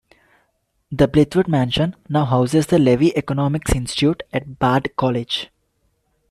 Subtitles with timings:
[0.91, 5.51] The Blithewood mansion now houses the Levy Economics Institute at Bard College.